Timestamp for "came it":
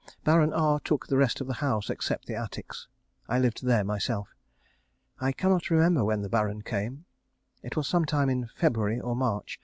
6.63-7.75